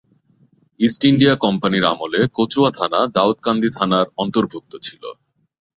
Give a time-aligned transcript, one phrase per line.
[0.79, 5.03] East India কোম্পানীর আমলে কচুয়া থানা দাউদকান্দি থানার অন্তর্ভুক্ত ছিল।